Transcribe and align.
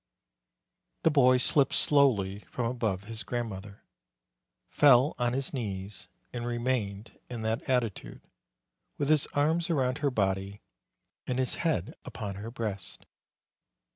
The 1.03 1.11
boy 1.11 1.37
slipped 1.37 1.75
slowly 1.75 2.39
from 2.49 2.65
above 2.65 3.03
his 3.03 3.21
grandmother, 3.21 3.83
fell 4.67 5.13
on 5.19 5.33
his 5.33 5.53
knees, 5.53 6.07
and 6.33 6.43
remained 6.43 7.19
in 7.29 7.43
that 7.43 7.61
attitude, 7.69 8.23
with 8.97 9.09
his 9.09 9.27
arms 9.35 9.69
around 9.69 9.99
her 9.99 10.09
body 10.09 10.63
and 11.27 11.37
his 11.37 11.53
head 11.61 11.93
upon 12.03 12.33
her 12.37 12.49
breast. 12.49 13.05